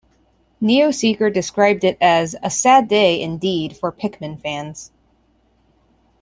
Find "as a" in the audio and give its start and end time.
2.01-2.49